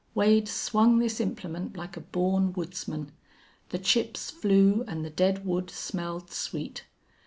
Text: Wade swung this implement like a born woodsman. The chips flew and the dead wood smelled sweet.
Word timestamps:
Wade 0.15 0.47
swung 0.47 0.97
this 0.97 1.21
implement 1.21 1.77
like 1.77 1.95
a 1.95 2.01
born 2.01 2.53
woodsman. 2.53 3.11
The 3.69 3.77
chips 3.77 4.31
flew 4.31 4.83
and 4.87 5.05
the 5.05 5.11
dead 5.11 5.45
wood 5.45 5.69
smelled 5.69 6.31
sweet. 6.31 6.85